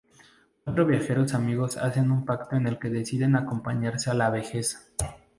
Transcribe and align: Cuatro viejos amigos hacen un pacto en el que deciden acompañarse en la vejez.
Cuatro 0.63 0.87
viejos 0.87 1.35
amigos 1.35 1.77
hacen 1.77 2.09
un 2.09 2.25
pacto 2.25 2.55
en 2.55 2.65
el 2.65 2.79
que 2.79 2.89
deciden 2.89 3.35
acompañarse 3.35 4.09
en 4.09 4.17
la 4.17 4.31
vejez. 4.31 4.91